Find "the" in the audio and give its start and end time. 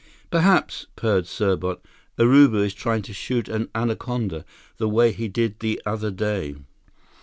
4.77-4.89, 5.59-5.79